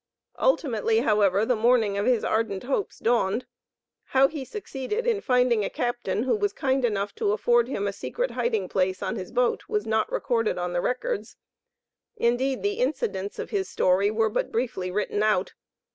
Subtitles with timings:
[0.39, 3.45] Ultimately, however, the morning of his ardent hopes dawned.
[4.05, 7.93] How he succeeded in finding a captain who was kind enough to afford him a
[7.93, 11.35] secret hiding place on his boat, was not noted on the records.
[12.17, 15.53] Indeed the incidents of his story were but briefly written out.